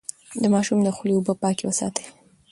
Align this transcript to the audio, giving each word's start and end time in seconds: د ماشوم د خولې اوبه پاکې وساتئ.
د 0.41 0.43
ماشوم 0.53 0.79
د 0.83 0.89
خولې 0.95 1.13
اوبه 1.17 1.33
پاکې 1.43 1.63
وساتئ. 1.65 2.05